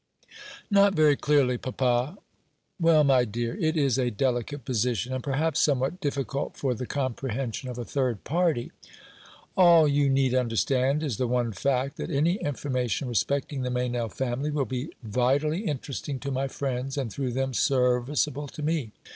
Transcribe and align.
"Not 0.71 0.95
very 0.95 1.15
clearly, 1.15 1.59
papa." 1.59 2.17
"Well, 2.79 3.03
my 3.03 3.23
dear, 3.23 3.55
it 3.57 3.77
is 3.77 3.99
a 3.99 4.09
delicate 4.09 4.65
position, 4.65 5.13
and 5.13 5.23
perhaps 5.23 5.59
somewhat 5.61 6.01
difficult 6.01 6.57
for 6.57 6.73
the 6.73 6.87
comprehension 6.87 7.69
of 7.69 7.77
a 7.77 7.85
third 7.85 8.23
party. 8.23 8.71
All 9.55 9.87
you 9.87 10.09
need 10.09 10.33
understand 10.33 11.03
is 11.03 11.17
the 11.17 11.27
one 11.27 11.51
fact, 11.51 11.97
that 11.97 12.09
any 12.09 12.39
information 12.41 13.09
respecting 13.09 13.61
the 13.61 13.69
Meynell 13.69 14.09
family 14.09 14.49
will 14.49 14.65
be 14.65 14.89
vitally 15.03 15.65
interesting 15.67 16.17
to 16.21 16.31
my 16.31 16.47
friends, 16.47 16.97
and, 16.97 17.13
through 17.13 17.33
them, 17.33 17.53
serviceable 17.53 18.47
to 18.47 18.63
me. 18.63 18.93